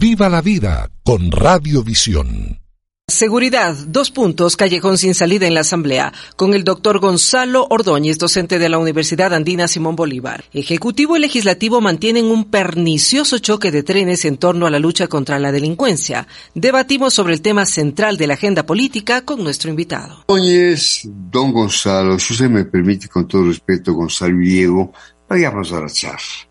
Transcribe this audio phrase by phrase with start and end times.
[0.00, 2.58] Viva la vida con Radiovisión.
[3.06, 8.58] Seguridad, dos puntos, callejón sin salida en la Asamblea, con el doctor Gonzalo Ordóñez, docente
[8.58, 10.44] de la Universidad Andina Simón Bolívar.
[10.54, 15.38] Ejecutivo y Legislativo mantienen un pernicioso choque de trenes en torno a la lucha contra
[15.38, 16.26] la delincuencia.
[16.54, 20.24] Debatimos sobre el tema central de la agenda política con nuestro invitado.
[20.28, 24.94] Ordóñez, don Gonzalo, si usted me permite, con todo respeto, Gonzalo y Diego,
[25.28, 26.49] vayamos a la charla.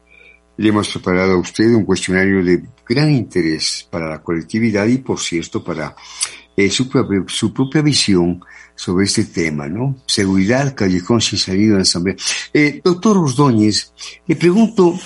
[0.59, 5.17] Le hemos preparado a usted un cuestionario de gran interés para la colectividad y, por
[5.17, 5.95] cierto, para
[6.57, 8.41] eh, su, propia, su propia visión
[8.75, 9.95] sobre este tema, ¿no?
[10.05, 12.17] Seguridad, callejón sin salida en asamblea.
[12.53, 13.93] Eh, doctor Ordóñez,
[14.27, 14.99] le pregunto,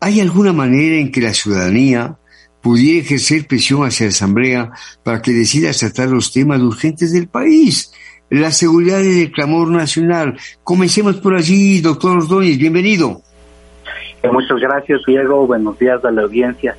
[0.00, 2.18] ¿hay alguna manera en que la ciudadanía
[2.60, 4.72] pudiera ejercer presión hacia la asamblea
[5.04, 7.92] para que decida tratar los temas urgentes del país?
[8.28, 10.36] La seguridad es el clamor nacional.
[10.64, 13.22] Comencemos por allí, doctor Ordóñez, bienvenido.
[14.24, 15.46] Eh, muchas gracias, Diego.
[15.46, 16.74] Buenos días a la audiencia.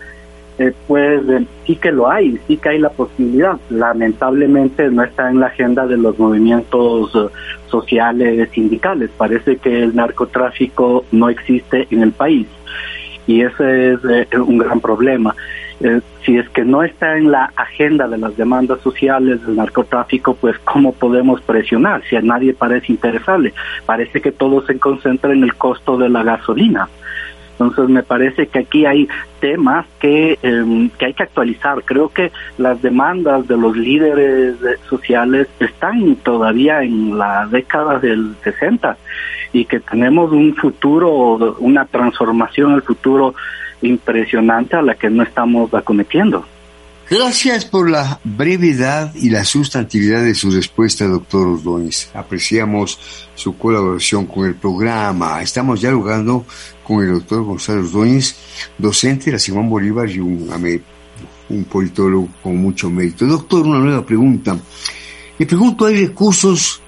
[0.57, 3.57] Eh, pues eh, sí que lo hay, sí que hay la posibilidad.
[3.69, 7.11] Lamentablemente no está en la agenda de los movimientos
[7.67, 9.11] sociales sindicales.
[9.15, 12.47] Parece que el narcotráfico no existe en el país
[13.27, 13.99] y ese es
[14.33, 15.35] un gran problema.
[16.25, 20.57] si es que no está en la agenda de las demandas sociales del narcotráfico, pues
[20.59, 23.53] ¿cómo podemos presionar si a nadie parece interesarle?
[23.85, 26.87] Parece que todo se concentra en el costo de la gasolina.
[27.59, 29.07] Entonces me parece que aquí hay
[29.39, 31.83] temas que, em, que hay que actualizar.
[31.85, 34.55] Creo que las demandas de los líderes
[34.89, 38.97] sociales están todavía en la década del 60
[39.53, 43.35] y que tenemos un futuro, una transformación el futuro
[43.81, 46.45] impresionante a la que no estamos acometiendo.
[47.07, 52.09] Gracias por la brevedad y la sustantividad de su respuesta, doctor Ordóñez.
[52.15, 52.99] Apreciamos
[53.35, 55.39] su colaboración con el programa.
[55.43, 56.45] Estamos dialogando
[56.85, 58.35] con el doctor Gonzalo Ordóñez,
[58.77, 60.49] docente de la Simón Bolívar y un,
[61.49, 63.25] un politólogo con mucho mérito.
[63.25, 64.57] Doctor, una nueva pregunta.
[65.37, 66.81] Le pregunto, ¿hay recursos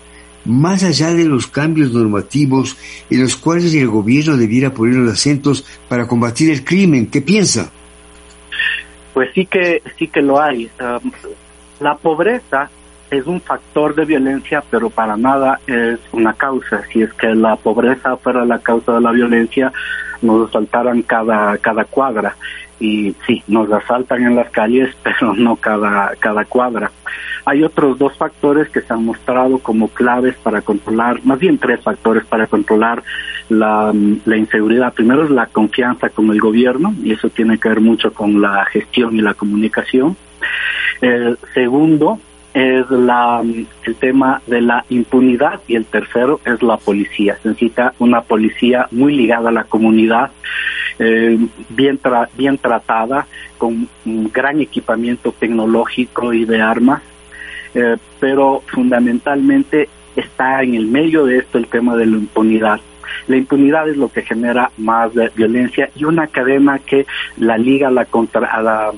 [0.46, 2.78] más allá de los cambios normativos
[3.10, 7.08] en los cuales el gobierno debiera poner los acentos para combatir el crimen?
[7.08, 7.72] ¿Qué piensa?
[9.14, 10.70] Pues sí que sí que lo hay.
[11.80, 12.70] La pobreza
[13.10, 16.84] es un factor de violencia, pero para nada es una causa.
[16.92, 19.72] Si es que la pobreza fuera la causa de la violencia,
[20.22, 22.36] nos asaltaran cada cada cuadra
[22.80, 26.92] y sí, nos asaltan en las calles, pero no cada cada cuadra.
[27.46, 31.82] Hay otros dos factores que se han mostrado como claves para controlar, más bien tres
[31.82, 33.04] factores para controlar
[33.48, 34.94] la, inseguridad.
[34.94, 38.66] Primero es la confianza con el gobierno, y eso tiene que ver mucho con la
[38.66, 40.18] gestión y la comunicación.
[41.00, 42.20] El segundo
[42.58, 47.38] es la, el tema de la impunidad y el tercero es la policía.
[47.44, 50.32] Se necesita una policía muy ligada a la comunidad,
[50.98, 51.38] eh,
[51.70, 52.00] bien,
[52.36, 53.28] bien tratada,
[53.60, 57.04] con un gran equipamiento tecnológico y de armas
[57.76, 62.80] eh, pero fundamentalmente está en el medio de esto el tema de la impunidad.
[63.28, 67.06] La impunidad es lo que genera más violencia y una cadena que
[67.38, 68.94] la liga la, contra, a la,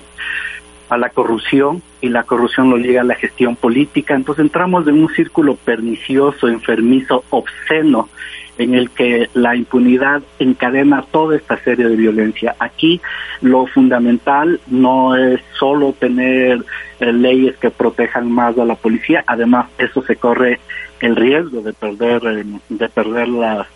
[0.89, 4.15] a la corrupción y la corrupción lo liga a la gestión política.
[4.15, 8.09] Entonces entramos en un círculo pernicioso, enfermizo, obsceno,
[8.57, 12.55] en el que la impunidad encadena toda esta serie de violencia.
[12.59, 12.99] Aquí
[13.41, 16.63] lo fundamental no es solo tener
[16.99, 20.59] eh, leyes que protejan más a la policía, además eso se corre
[20.99, 23.67] el riesgo de perder eh, de perder las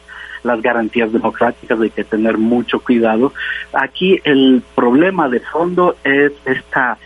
[0.43, 3.33] las garantías democráticas, hay que tener mucho cuidado.
[3.73, 6.97] Aquí el problema de fondo es esta,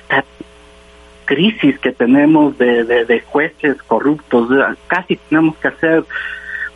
[0.00, 0.24] esta
[1.24, 4.48] crisis que tenemos de, de, de jueces corruptos.
[4.86, 6.04] Casi tenemos que hacer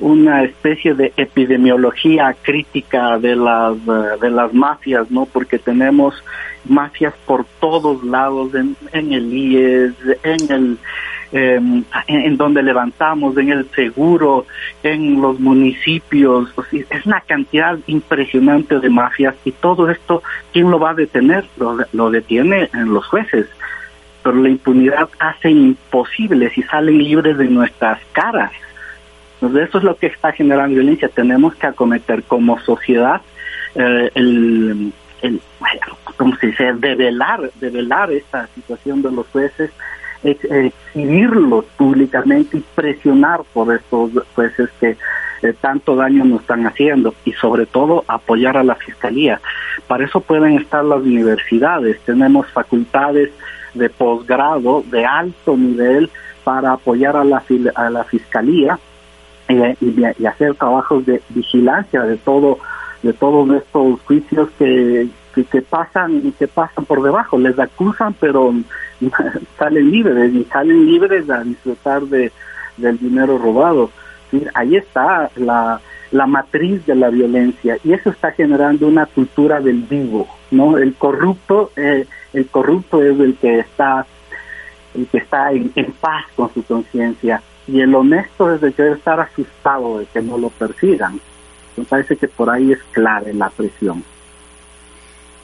[0.00, 5.26] una especie de epidemiología crítica de las eh, de las mafias, ¿no?
[5.26, 6.14] Porque tenemos
[6.64, 10.78] mafias por todos lados, en, en el IES, en el
[11.32, 14.46] em, en, donde levantamos, en el seguro,
[14.82, 20.22] en los municipios, es una cantidad impresionante de mafias y todo esto,
[20.52, 21.44] ¿quién lo va a detener?
[21.58, 23.46] Lo, lo detiene en los jueces,
[24.22, 28.52] pero la impunidad hace imposible si salen libres de nuestras caras
[29.40, 31.08] entonces eso es lo que está generando violencia.
[31.08, 33.20] Tenemos que acometer como sociedad
[33.76, 34.92] eh, el,
[35.22, 35.40] el
[36.16, 36.72] ¿cómo se dice?
[36.74, 39.70] Develar, develar esta situación de los jueces,
[40.24, 44.96] exhibirlos públicamente y presionar por estos jueces que
[45.42, 49.40] eh, tanto daño nos están haciendo y sobre todo apoyar a la fiscalía.
[49.86, 52.00] Para eso pueden estar las universidades.
[52.00, 53.30] Tenemos facultades
[53.74, 56.10] de posgrado de alto nivel
[56.42, 57.44] para apoyar a la,
[57.76, 58.80] a la fiscalía
[59.48, 62.58] y, hacer trabajos de vigilancia de todo
[63.02, 68.52] de todos estos juicios que, que, pasan que pasan por debajo, les acusan pero
[69.58, 72.32] salen libres y salen libres a disfrutar de
[72.76, 73.90] del dinero robado.
[74.54, 75.80] Ahí está la,
[76.10, 80.78] la matriz de la violencia y eso está generando una cultura del vivo, ¿no?
[80.78, 84.06] El corrupto, eh, el corrupto es el que está,
[84.94, 88.96] el que está en paz con su conciencia y el honesto es el que debe
[88.96, 91.20] estar asustado de que no lo persigan.
[91.76, 94.02] Me parece que por ahí es clave la presión.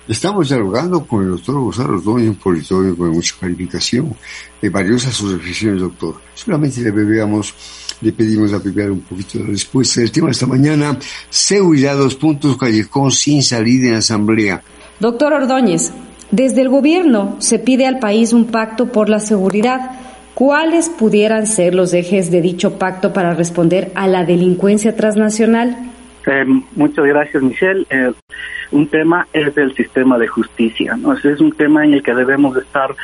[0.06, 4.14] Estamos dialogando con el doctor Gonzalo Ordóñez, un politólogo con mucha calificación,
[4.60, 6.16] de valiosas sus reflexiones, doctor.
[6.34, 7.54] Solamente le bebíamos,
[8.02, 10.98] le pedimos a Pepe un poquito de respuesta del tema de esta mañana.
[11.30, 14.62] Seguridad, dos puntos, callejón sin salida en asamblea.
[15.00, 15.92] Doctor Ordóñez,
[16.30, 19.92] desde el gobierno se pide al país un pacto por la seguridad.
[20.34, 25.76] ¿Cuáles pudieran ser los ejes de dicho pacto para responder a la delincuencia transnacional?
[26.26, 26.44] Eh,
[26.74, 27.86] muchas gracias, Michelle.
[27.88, 28.12] Eh,
[28.72, 30.96] un tema es el sistema de justicia.
[30.96, 31.12] ¿no?
[31.12, 32.94] es un tema en el que debemos estar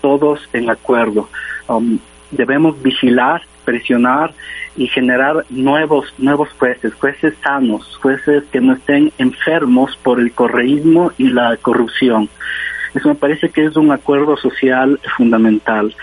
[0.00, 1.28] todos en acuerdo.
[1.68, 1.98] Um,
[2.32, 4.34] debemos vigilar, presionar
[4.76, 11.12] y generar nuevos nuevos jueces, jueces sanos, jueces que no estén enfermos por el correísmo
[11.18, 12.28] y la corrupción.
[12.94, 15.94] Eso me parece que es un acuerdo social fundamental.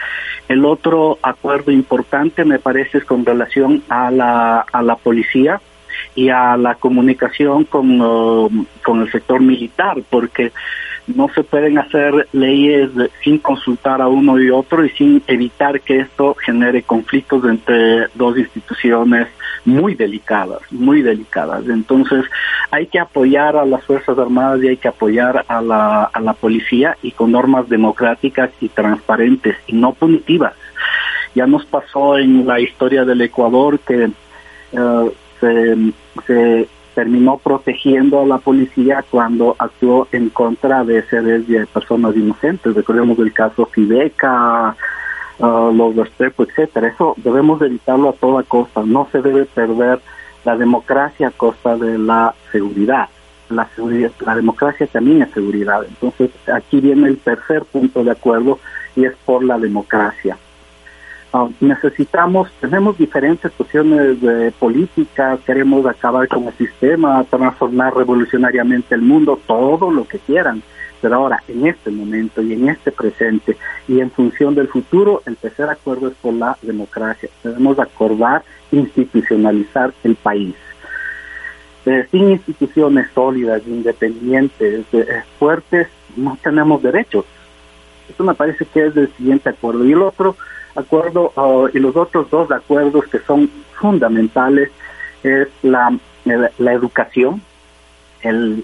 [0.47, 5.61] El otro acuerdo importante me parece es con relación a la, a la policía
[6.15, 10.51] y a la comunicación con, um, con el sector militar, porque
[11.07, 12.89] no se pueden hacer leyes
[13.23, 18.37] sin consultar a uno y otro y sin evitar que esto genere conflictos entre dos
[18.37, 19.27] instituciones
[19.65, 21.67] muy delicadas, muy delicadas.
[21.67, 22.25] Entonces
[22.71, 26.33] hay que apoyar a las Fuerzas Armadas y hay que apoyar a la, a la
[26.33, 30.53] policía y con normas democráticas y transparentes y no punitivas.
[31.35, 34.09] Ya nos pasó en la historia del Ecuador que
[35.39, 35.77] se,
[36.25, 42.73] se terminó protegiendo a la policía cuando actuó en contra de seres de personas inocentes.
[42.73, 44.75] Recordemos el caso Fideca,
[45.37, 46.87] uh, los Restrepo, etcétera.
[46.87, 48.81] Eso debemos evitarlo a toda costa.
[48.83, 49.99] No se debe perder
[50.43, 53.09] la democracia a costa de la seguridad.
[53.49, 55.85] La, seguridad, la democracia también es seguridad.
[55.87, 58.57] Entonces, aquí viene el tercer punto de acuerdo
[58.95, 60.35] y es por la democracia.
[61.33, 69.01] Uh, necesitamos, tenemos diferentes posiciones de política, queremos acabar con el sistema, transformar revolucionariamente el
[69.01, 70.63] mundo, todo lo que quieran.
[71.01, 73.57] Pero ahora, en este momento y en este presente
[73.87, 77.29] y en función del futuro, el tercer acuerdo es por la democracia.
[77.43, 80.55] Debemos acordar institucionalizar el país.
[81.85, 87.25] Eh, sin instituciones sólidas, independientes, eh, fuertes, no tenemos derechos.
[88.09, 89.85] Eso me parece que es el siguiente acuerdo.
[89.85, 90.35] Y el otro,
[90.77, 94.71] acuerdo uh, y los otros dos acuerdos que son fundamentales
[95.23, 97.41] es la, la educación.
[98.21, 98.63] El,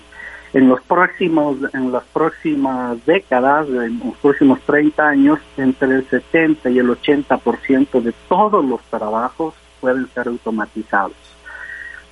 [0.54, 6.70] en los próximos en las próximas décadas, en los próximos 30 años, entre el 70
[6.70, 11.14] y el 80% de todos los trabajos pueden ser automatizados.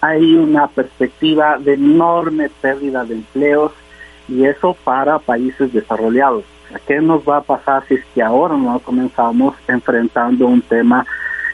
[0.01, 3.71] Hay una perspectiva de enorme pérdida de empleos
[4.27, 6.43] y eso para países desarrollados.
[6.87, 11.05] ¿Qué nos va a pasar si es que ahora no comenzamos enfrentando un tema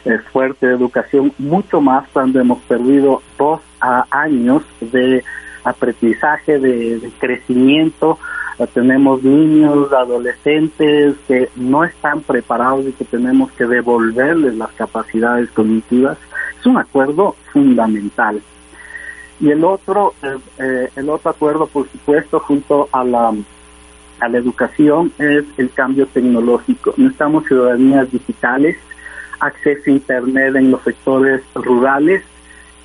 [0.05, 3.61] eh, fuerte de educación, mucho más cuando hemos perdido dos
[4.09, 5.23] años de
[5.63, 8.17] aprendizaje, de, crecimiento?
[8.73, 16.17] tenemos niños, adolescentes que no están preparados y que tenemos que devolverles las capacidades cognitivas.
[16.59, 18.41] Es un acuerdo fundamental.
[19.39, 23.31] Y el otro, eh, eh, el otro acuerdo, por supuesto, junto a la
[24.19, 26.93] a la educación es el cambio tecnológico.
[26.97, 28.77] Necesitamos ciudadanías digitales,
[29.39, 32.23] acceso a Internet en los sectores rurales,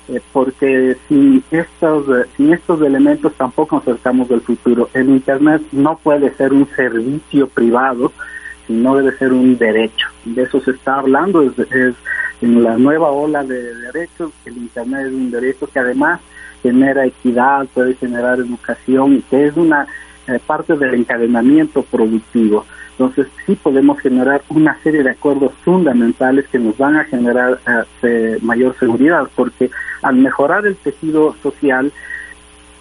[0.09, 4.89] eh, porque sin estos, eh, sin estos elementos tampoco nos acercamos del futuro.
[4.93, 8.11] El Internet no puede ser un servicio privado,
[8.67, 10.07] sino debe ser un derecho.
[10.25, 11.95] De eso se está hablando, es, es
[12.41, 16.19] en la nueva ola de derechos, el Internet es un derecho que además
[16.61, 19.87] genera equidad, puede generar educación, que es una
[20.45, 22.65] parte del encadenamiento productivo.
[22.91, 27.59] Entonces sí podemos generar una serie de acuerdos fundamentales que nos van a generar
[28.03, 29.71] eh, mayor seguridad, porque
[30.03, 31.91] al mejorar el tejido social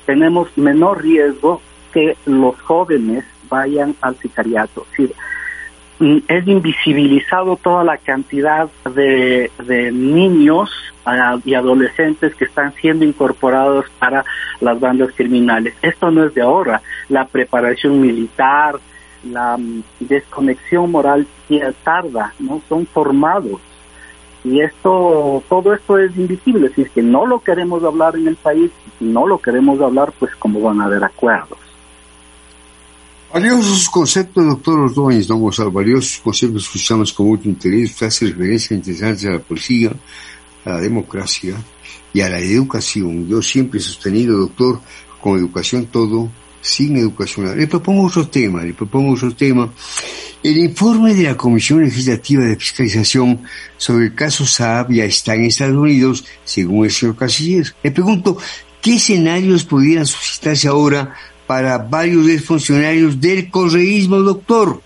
[0.05, 4.87] tenemos menor riesgo que los jóvenes vayan al sicariato.
[6.29, 10.71] Es invisibilizado toda la cantidad de, de niños
[11.45, 14.25] y adolescentes que están siendo incorporados para
[14.61, 15.75] las bandas criminales.
[15.83, 16.83] Esto no es de ahora.
[17.09, 18.77] La preparación militar,
[19.25, 21.27] la mm, desconexión moral
[21.85, 22.63] tarda, ¿no?
[22.69, 23.61] Son formados.
[24.45, 28.37] Y esto, todo esto es invisible, es decir, que no lo queremos hablar en el
[28.37, 31.59] país, si no lo queremos hablar, pues como van a haber acuerdos.
[33.33, 37.93] Valiosos conceptos, doctor Ordóñez, don Gonzalo, valiosos conceptos que escuchamos con mucho interés.
[37.93, 39.91] Usted hace referencia interesante a la policía,
[40.67, 41.57] a la democracia
[42.13, 43.27] y a la educación.
[43.27, 44.81] Yo siempre he sostenido, doctor,
[45.19, 47.59] con educación todo, sin educación.
[47.59, 49.73] Le propongo otro tema, le propongo otro tema.
[50.43, 53.41] El informe de la Comisión Legislativa de Fiscalización
[53.79, 57.75] sobre el caso Saab ya está en Estados Unidos, según el señor Casillas.
[57.83, 58.37] Le pregunto,
[58.83, 61.15] ¿qué escenarios pudieran suscitarse ahora
[61.53, 64.81] para varios funcionarios del correísmo, doctor?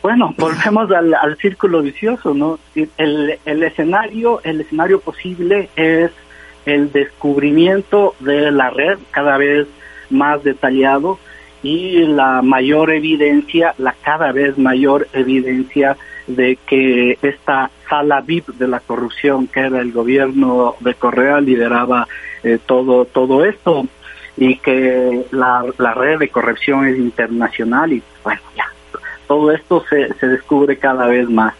[0.00, 2.58] Bueno, volvemos al, al círculo vicioso, ¿no?
[2.96, 6.10] El, el escenario, el escenario posible es
[6.64, 9.68] el descubrimiento de la red cada vez
[10.08, 11.18] más detallado
[11.62, 18.66] y la mayor evidencia, la cada vez mayor evidencia de que esta sala VIP de
[18.66, 22.08] la corrupción que era el gobierno de Correa lideraba
[22.42, 23.86] eh, todo todo esto
[24.40, 28.64] y que la, la red de corrupción es internacional y bueno ya
[29.28, 31.54] todo esto se, se descubre cada vez más.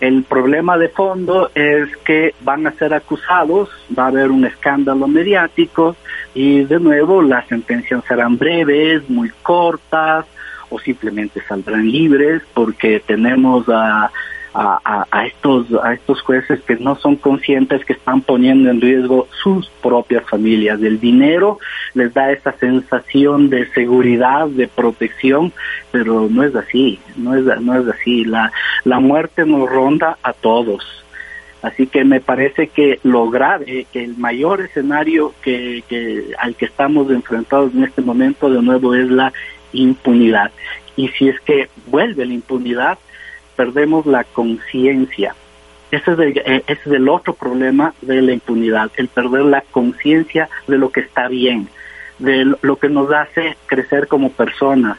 [0.00, 5.08] El problema de fondo es que van a ser acusados, va a haber un escándalo
[5.08, 5.96] mediático
[6.34, 10.26] y de nuevo las sentencias serán breves, muy cortas
[10.68, 14.10] o simplemente saldrán libres porque tenemos a
[14.54, 19.26] a, a, estos a estos jueces que no son conscientes que están poniendo en riesgo
[19.42, 20.80] sus propias familias.
[20.80, 21.58] El dinero
[21.94, 25.52] les da esa sensación de seguridad, de protección,
[25.90, 28.24] pero no es así, no es no es así.
[28.24, 28.52] La
[28.84, 30.84] la muerte nos ronda a todos.
[31.62, 36.66] Así que me parece que lo grave, que el mayor escenario que, que al que
[36.66, 39.32] estamos enfrentados en este momento de nuevo es la
[39.72, 40.52] impunidad.
[40.94, 42.98] Y si es que vuelve la impunidad,
[43.56, 45.34] perdemos la conciencia.
[45.90, 49.60] Ese es, el, eh, ese es el otro problema de la impunidad, el perder la
[49.70, 51.68] conciencia de lo que está bien,
[52.18, 54.98] de lo que nos hace crecer como personas,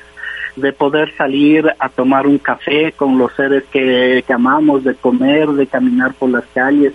[0.55, 5.49] de poder salir a tomar un café con los seres que, que amamos, de comer,
[5.49, 6.93] de caminar por las calles.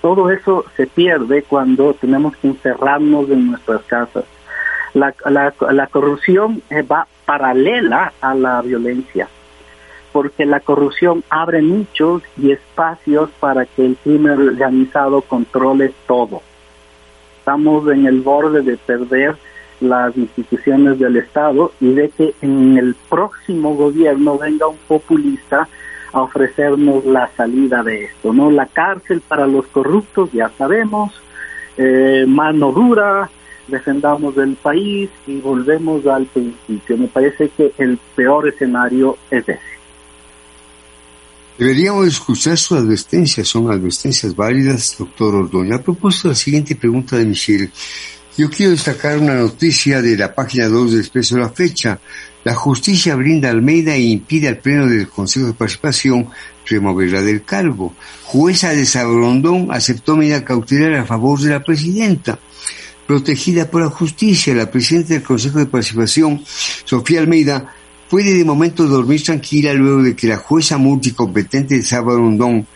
[0.00, 4.24] Todo eso se pierde cuando tenemos que encerrarnos en nuestras casas.
[4.94, 9.28] La, la, la corrupción eh, va paralela a la violencia
[10.12, 16.42] porque la corrupción abre nichos y espacios para que el crimen organizado controle todo.
[17.38, 19.36] Estamos en el borde de perder
[19.80, 25.68] las instituciones del Estado y de que en el próximo gobierno venga un populista
[26.12, 28.50] a ofrecernos la salida de esto, ¿no?
[28.50, 31.12] La cárcel para los corruptos, ya sabemos,
[31.76, 33.30] eh, mano dura,
[33.68, 36.98] defendamos el país y volvemos al principio.
[36.98, 39.79] Me parece que el peor escenario es ese.
[41.60, 45.74] Deberíamos escuchar sus advertencias, son advertencias válidas, doctor Ordóñez.
[45.74, 47.70] A propósito de la siguiente pregunta de Michelle,
[48.38, 52.00] yo quiero destacar una noticia de la página 2 del Expreso de la Fecha.
[52.44, 56.30] La justicia brinda Almeida e impide al Pleno del Consejo de Participación
[56.64, 57.94] removerla del cargo.
[58.24, 62.38] Jueza de Sabrondón aceptó medida cautelar a favor de la presidenta.
[63.06, 66.42] Protegida por la justicia, la presidenta del Consejo de Participación,
[66.86, 67.74] Sofía Almeida,
[68.10, 72.66] puede de momento dormir tranquila luego de que la jueza multicompetente de Sabarondón,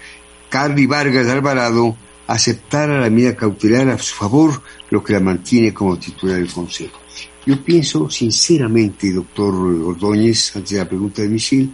[0.49, 1.97] Carly Vargas Alvarado,
[2.29, 7.01] aceptara la medida cautelar a su favor, lo que la mantiene como titular del Consejo.
[7.45, 11.69] Yo pienso sinceramente, doctor Ordóñez, antes de la pregunta de Michelle,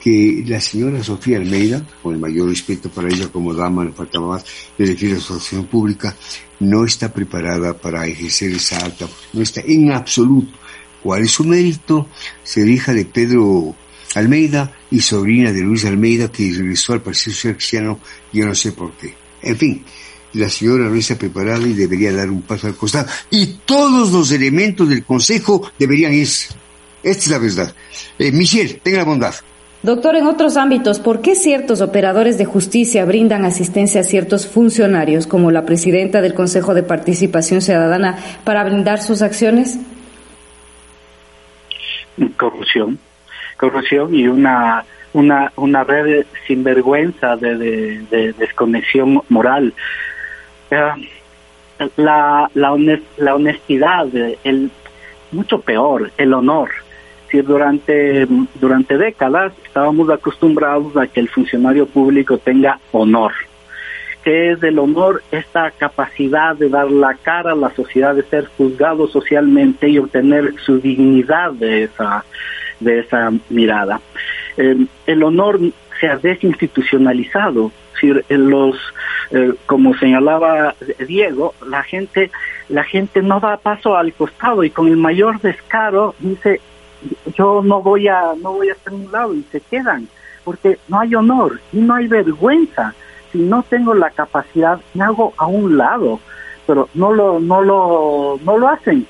[0.00, 4.28] que la señora Sofía Almeida, con el mayor respeto para ella como dama, le faltaba
[4.28, 4.44] más,
[4.78, 6.16] de decir a asociación pública,
[6.60, 10.60] no está preparada para ejercer esa alta, no está en absoluto
[11.02, 12.08] cuál es su mérito,
[12.42, 13.74] ser hija de Pedro
[14.14, 18.00] Almeida y sobrina de Luis Almeida que regresó al Partido Social Cristiano,
[18.32, 19.14] yo no sé por qué.
[19.42, 19.84] En fin,
[20.34, 23.08] la señora no está preparada y debería dar un paso al costado.
[23.30, 26.54] Y todos los elementos del Consejo deberían irse.
[27.02, 27.74] Esta es la verdad.
[28.18, 29.34] Eh, Michelle, tenga la bondad.
[29.82, 35.26] Doctor, en otros ámbitos, ¿por qué ciertos operadores de justicia brindan asistencia a ciertos funcionarios,
[35.26, 39.78] como la presidenta del Consejo de Participación Ciudadana, para brindar sus acciones?
[42.36, 42.98] Corrupción,
[43.56, 49.74] corrupción y una una, una red sinvergüenza de, de, de desconexión moral.
[50.70, 51.00] Uh,
[51.96, 54.06] la, la, la honestidad,
[54.44, 54.70] el,
[55.32, 56.70] mucho peor, el honor.
[57.30, 63.32] Si durante, durante décadas estábamos acostumbrados a que el funcionario público tenga honor.
[64.24, 65.22] ¿Qué es el honor?
[65.30, 70.54] Esta capacidad de dar la cara a la sociedad, de ser juzgado socialmente y obtener
[70.64, 72.24] su dignidad de esa,
[72.80, 74.00] de esa mirada.
[74.56, 75.58] Eh, el honor
[76.00, 77.72] se ha desinstitucionalizado.
[77.98, 78.76] Si los,
[79.30, 80.74] eh, como señalaba
[81.06, 82.30] Diego, la gente
[82.70, 86.60] la gente no da paso al costado y con el mayor descaro dice
[87.34, 90.08] yo no voy a no voy a estar en un lado y se quedan
[90.44, 92.94] porque no hay honor y no hay vergüenza
[93.32, 96.20] si no tengo la capacidad me hago a un lado
[96.70, 99.04] pero no lo no lo no lo hacen.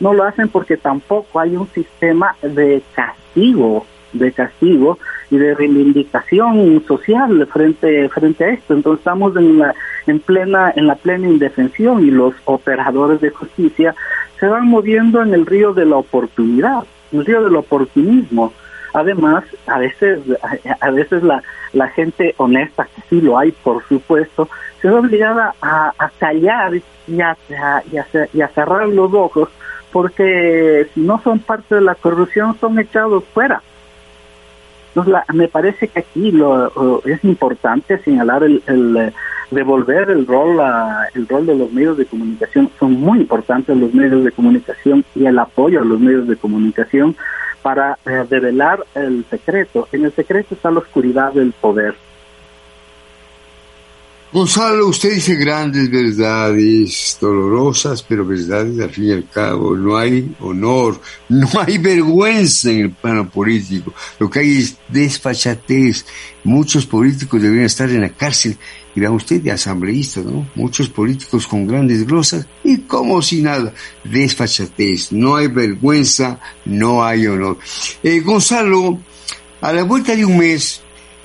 [0.00, 4.98] No lo hacen porque tampoco hay un sistema de castigo de castigo
[5.30, 8.74] y de reivindicación social frente frente a esto.
[8.74, 9.74] Entonces estamos en la
[10.08, 13.94] en plena en la plena indefensión y los operadores de justicia
[14.40, 18.52] se van moviendo en el río de la oportunidad el río del oportunismo
[18.94, 20.20] además a veces
[20.80, 24.48] a veces la la gente honesta que sí lo hay por supuesto
[24.80, 26.72] se ve obligada a, callar
[27.06, 27.36] y a,
[28.32, 29.50] y a cerrar los ojos
[29.94, 33.62] porque si no son parte de la corrupción son echados fuera.
[35.32, 39.12] Me parece que aquí lo, es importante señalar el, el
[39.52, 42.70] devolver el rol a, el rol de los medios de comunicación.
[42.76, 47.14] Son muy importantes los medios de comunicación y el apoyo a los medios de comunicación
[47.64, 51.94] para eh, develar el secreto en el secreto está la oscuridad del poder
[54.34, 59.76] Gonzalo, usted dice grandes verdades, dolorosas, pero verdades al fin y al cabo.
[59.76, 63.94] No hay honor, no hay vergüenza en el plano político.
[64.18, 66.04] Lo que hay es desfachatez.
[66.42, 68.58] Muchos políticos deberían estar en la cárcel.
[68.94, 70.46] Y vean usted, de asambleístas, ¿no?
[70.54, 73.72] Muchos políticos con grandes glosas y como si nada.
[74.04, 77.58] Desfachatez, no hay vergüenza, no hay honor.
[78.02, 79.00] Eh, Gonzalo,
[79.60, 80.80] a la vuelta de un mes,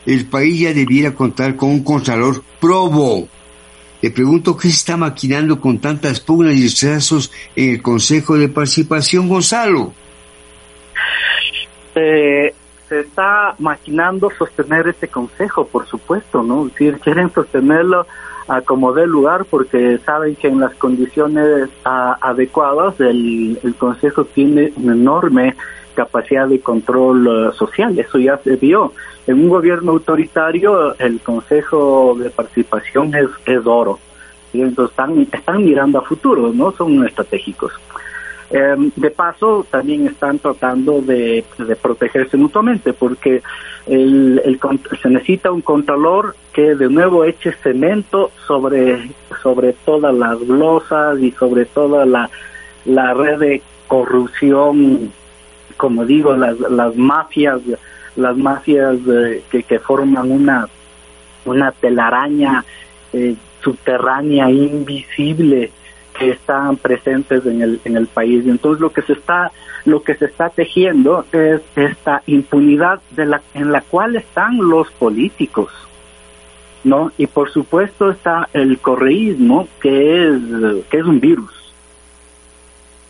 [0.06, 3.28] el país ya debiera contar con un contralor probo.
[4.02, 8.48] Le pregunto qué se está maquinando con tantas pugnas y rechazos en el Consejo de
[8.48, 9.94] Participación, Gonzalo.
[11.96, 12.54] Eh,
[12.90, 16.70] se está maquinando sostener este consejo, por supuesto, ¿no?
[16.80, 18.06] Es quieren sostenerlo
[18.48, 24.74] a como dé lugar porque saben que en las condiciones adecuadas el, el consejo tiene
[24.76, 25.56] un enorme
[25.94, 27.98] capacidad de control eh, social.
[28.00, 28.94] Eso ya se vio.
[29.28, 34.00] En un gobierno autoritario, el Consejo de Participación es, es oro.
[34.54, 37.74] Y entonces están, están mirando a futuro, no son estratégicos.
[38.52, 41.44] Em, de paso, también están tratando de,
[41.82, 43.44] protegerse mutuamente, porque
[43.86, 44.60] el, el,
[45.02, 49.12] se necesita un contralor que de nuevo eche cemento sobre,
[49.44, 52.30] sobre todas las glosas y sobre toda la,
[52.86, 55.12] la red de corrupción
[55.80, 57.62] como digo, las, las mafias,
[58.18, 60.68] las mafias eh, que, que forman una,
[61.46, 62.66] una telaraña
[63.14, 63.34] eh,
[63.64, 65.72] subterránea invisible
[66.20, 68.46] que están presentes en el en el país.
[68.46, 69.52] Y entonces lo que se está
[69.86, 74.92] lo que se está tejiendo es esta impunidad de la en la cual están los
[74.92, 75.72] políticos
[76.84, 81.74] no y por supuesto está el correísmo que es que es un virus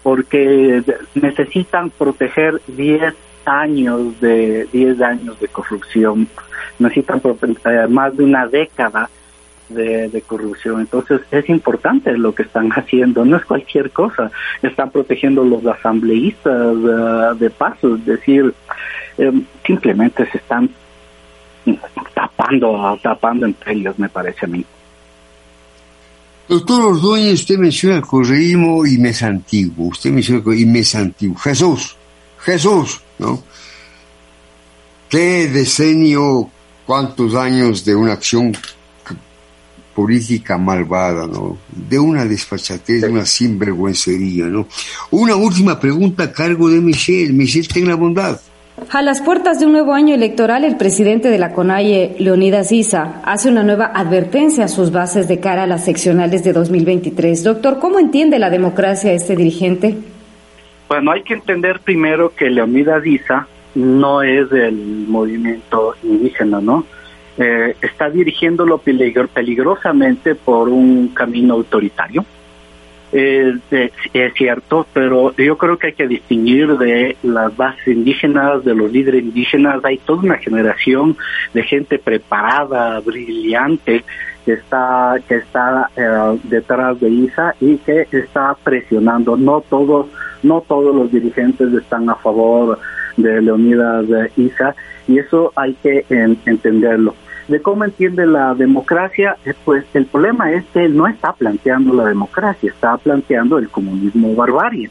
[0.04, 0.84] porque
[1.16, 3.14] necesitan proteger 10
[3.46, 6.28] años de 10 años de corrupción,
[6.78, 9.10] necesitan eh, más de una década
[9.70, 10.82] de, corrupción.
[10.82, 14.32] Entonces es importante lo que están haciendo, no es cualquier cosa.
[14.62, 18.54] Están protegiendo los asambleístas eh, de paso, es decir,
[19.18, 20.70] em, simplemente se están
[22.14, 24.66] tapando, tapando entre ellos, me parece a mí.
[26.48, 31.38] Doctor Ordóñez, usted menciona el correísmo y mes antiguo, usted menciona el y mes antiguo.
[31.38, 31.96] Jesús,
[32.40, 33.44] Jesús, ¿no?
[35.08, 36.50] ¿Qué decenio,
[36.88, 38.56] cuántos años de una acción
[40.00, 41.58] política malvada, ¿no?
[41.76, 44.66] De una desfachatez, de una sinvergüencería, ¿no?
[45.12, 47.34] Una última pregunta a cargo de Michelle.
[47.34, 48.40] Michelle, ten la bondad.
[48.92, 53.22] A las puertas de un nuevo año electoral, el presidente de la CONAIE, Leonidas Isa,
[53.26, 57.44] hace una nueva advertencia a sus bases de cara a las seccionales de 2023.
[57.44, 59.98] Doctor, ¿cómo entiende la democracia este dirigente?
[60.88, 64.76] Bueno, hay que entender primero que Leonidas Isa no es del
[65.10, 66.86] movimiento indígena, ¿no?
[67.40, 72.26] Eh, está dirigiéndolo peligrosamente por un camino autoritario
[73.12, 78.76] es, es, cierto, pero yo creo que hay que distinguir de las bases indígenas, de
[78.76, 79.84] los líderes indígenas.
[79.84, 81.18] Hay toda una generación
[81.54, 84.04] de gente preparada, brillante,
[84.46, 89.38] que está que está eh, detrás de ISA y que está presionando.
[89.38, 90.08] No todos
[90.44, 92.80] no todos los dirigentes están a favor
[93.18, 94.06] de Leonidas
[94.38, 94.76] ISA
[95.08, 97.16] y eso hay que entenderlo
[97.50, 101.94] de cómo entiende la democracia, eh, pues el problema es que él no está planteando
[101.94, 104.90] la democracia, está planteando el comunismo barbarie.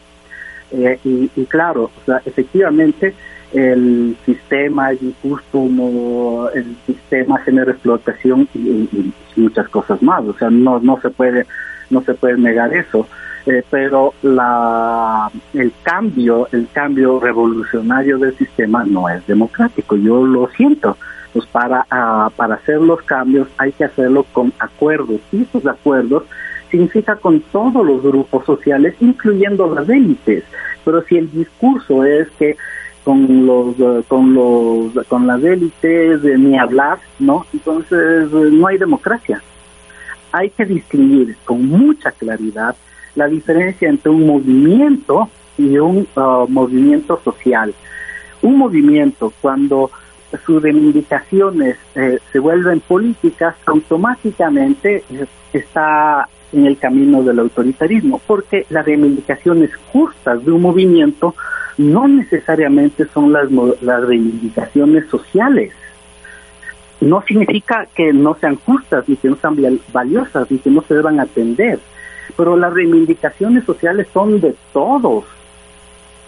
[0.73, 3.15] Eh, y, claro, o sea, efectivamente
[3.55, 10.81] el sistema es injusto, el sistema genera explotación y, muchas cosas más, o sea, no
[10.81, 11.47] no se puede
[11.91, 13.07] no se puede negar eso.
[13.47, 19.97] Eh, pero la, el cambio, el cambio revolucionario del sistema no es democrático.
[19.97, 20.99] Yo lo siento.
[21.33, 26.25] Pues para, ah, para hacer los cambios hay que hacerlo con acuerdos y esos acuerdos
[26.71, 30.45] significa con todos los grupos sociales, incluyendo las élites.
[30.85, 32.57] Pero si el discurso es que
[33.05, 37.47] con los con los con las élites de ni hablar, ¿no?
[37.53, 39.43] Entonces no hay democracia.
[40.33, 42.77] Hay que distinguir con mucha claridad
[43.15, 47.75] la diferencia entre un movimiento y un uh, movimiento social.
[48.43, 49.91] Un movimiento cuando
[50.45, 58.67] sus reivindicaciones eh, se vuelven políticas, automáticamente eh, está en el camino del autoritarismo, porque
[58.71, 61.35] las reivindicaciones justas de un movimiento
[61.77, 63.49] no necesariamente son las,
[63.83, 65.73] las reivindicaciones sociales.
[67.01, 69.57] No significa que no sean justas, ni que no sean
[69.93, 71.79] valiosas, ni que no se deban atender,
[72.37, 75.25] pero las reivindicaciones sociales son de todos,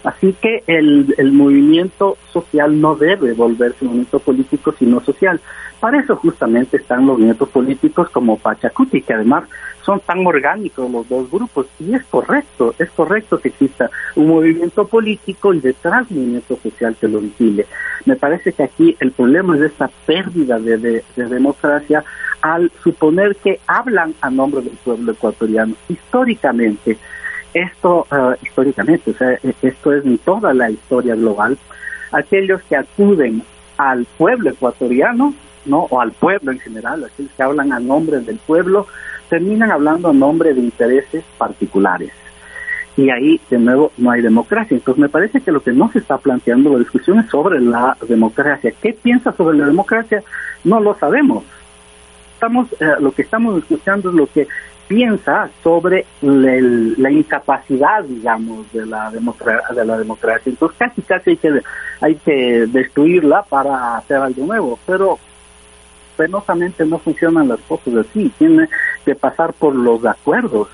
[0.03, 5.39] Así que el, el movimiento social no debe volverse un movimiento político, sino social.
[5.79, 9.45] Para eso justamente están movimientos políticos como Pachacuti, que además
[9.83, 11.67] son tan orgánicos los dos grupos.
[11.79, 16.95] Y es correcto, es correcto que exista un movimiento político y detrás un movimiento social
[16.99, 17.65] que lo vigile.
[18.05, 22.03] Me parece que aquí el problema es esta pérdida de, de democracia
[22.41, 25.75] al suponer que hablan a nombre del pueblo ecuatoriano.
[25.89, 26.97] Históricamente,
[27.53, 31.57] esto uh, históricamente, o sea, e, esto es en toda la historia global,
[32.11, 33.43] aquellos que acuden
[33.77, 35.33] al pueblo ecuatoriano,
[35.65, 35.87] ¿no?
[35.89, 38.87] o al pueblo en general, aquellos que hablan a nombre del pueblo,
[39.29, 42.11] terminan hablando a nombre de intereses particulares.
[42.97, 44.75] Y ahí, de nuevo, no hay democracia.
[44.75, 47.95] Entonces, me parece que lo que no se está planteando la discusión es sobre la
[48.07, 48.73] democracia.
[48.81, 50.21] ¿Qué piensa sobre la democracia?
[50.65, 51.45] No lo sabemos.
[52.33, 54.47] Estamos, eh, lo que estamos escuchando es lo que
[54.91, 60.49] piensa sobre la incapacidad, digamos, de la, de la democracia.
[60.49, 61.61] Entonces casi casi hay que,
[62.01, 65.17] hay que destruirla para hacer algo nuevo, pero
[66.17, 68.67] penosamente no funcionan las cosas así, tiene
[69.05, 70.67] que pasar por los acuerdos.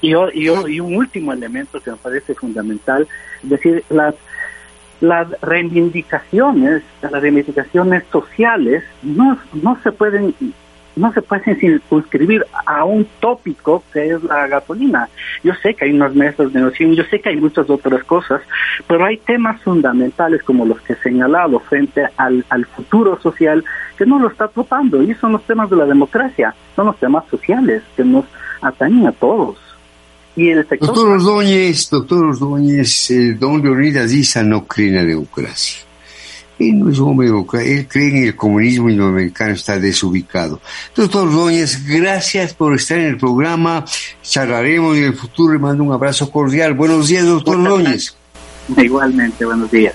[0.00, 3.06] Y, y, y un último elemento que me parece fundamental,
[3.42, 4.14] es decir, las
[5.02, 10.34] las reivindicaciones, las reivindicaciones sociales no, no se pueden
[10.96, 15.08] no se puede circunscribir a un tópico que es la gasolina.
[15.44, 18.40] Yo sé que hay unas mesas de negociación, yo sé que hay muchas otras cosas,
[18.88, 23.64] pero hay temas fundamentales como los que he señalado frente al, futuro social
[23.96, 27.24] que no lo está topando y son los temas de la democracia, son los temas
[27.30, 28.24] sociales que nos
[28.60, 29.58] atañen a todos.
[30.34, 35.85] Y el Doctor Ordóñez, doctor Ordóñez, eh, don Leonidas Isa no democracia.
[36.58, 40.60] Él no es un hombre él cree en el comunismo iberoamericano, está desubicado.
[40.94, 43.84] Doctor Ordóñez, gracias por estar en el programa.
[44.22, 45.52] Charlaremos en el futuro.
[45.52, 46.74] Le mando un abrazo cordial.
[46.74, 48.16] Buenos días, doctor Ordóñez.
[48.76, 49.94] Igualmente, buenos días.